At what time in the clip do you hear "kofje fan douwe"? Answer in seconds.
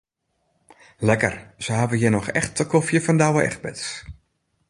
2.71-3.41